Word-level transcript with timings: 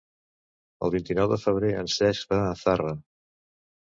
El 0.87 0.93
vint-i-nou 0.95 1.27
de 1.33 1.37
febrer 1.43 1.69
en 1.81 1.91
Cesc 1.95 2.33
va 2.33 2.39
a 2.45 2.57
Zarra. 2.63 2.95